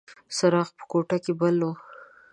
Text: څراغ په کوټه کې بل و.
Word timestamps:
څراغ 0.37 0.69
په 0.77 0.83
کوټه 0.91 1.17
کې 1.23 1.33
بل 1.39 1.57
و. 1.67 1.71